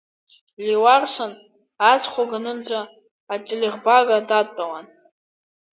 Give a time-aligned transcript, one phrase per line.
[0.65, 1.31] Леуарсан
[1.91, 2.79] аҵхагәанынӡа
[3.33, 4.85] ателербага дадтәалан.